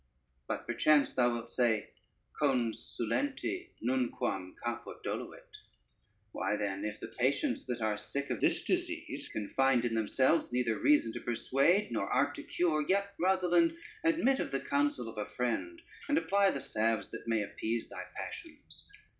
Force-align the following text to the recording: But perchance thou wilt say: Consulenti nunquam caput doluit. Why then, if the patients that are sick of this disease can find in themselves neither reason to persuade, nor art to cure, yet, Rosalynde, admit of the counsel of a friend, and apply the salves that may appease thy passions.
But 0.47 0.65
perchance 0.65 1.13
thou 1.13 1.31
wilt 1.31 1.51
say: 1.51 1.89
Consulenti 2.33 3.67
nunquam 3.83 4.55
caput 4.55 5.03
doluit. 5.03 5.57
Why 6.31 6.55
then, 6.55 6.83
if 6.83 6.99
the 6.99 7.05
patients 7.19 7.67
that 7.67 7.81
are 7.83 7.95
sick 7.97 8.31
of 8.31 8.41
this 8.41 8.63
disease 8.63 9.27
can 9.27 9.49
find 9.55 9.85
in 9.85 9.93
themselves 9.93 10.51
neither 10.51 10.79
reason 10.79 11.13
to 11.13 11.19
persuade, 11.19 11.91
nor 11.91 12.09
art 12.09 12.33
to 12.33 12.41
cure, 12.41 12.81
yet, 12.81 13.13
Rosalynde, 13.19 13.77
admit 14.03 14.39
of 14.39 14.49
the 14.49 14.59
counsel 14.59 15.07
of 15.07 15.19
a 15.19 15.29
friend, 15.35 15.79
and 16.09 16.17
apply 16.17 16.49
the 16.49 16.59
salves 16.61 17.11
that 17.11 17.27
may 17.27 17.43
appease 17.43 17.87
thy 17.87 18.05
passions. 18.17 18.87